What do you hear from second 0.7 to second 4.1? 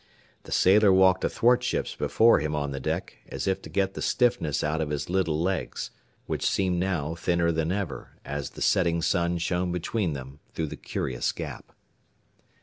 walked athwartships before him on the deck as if to get the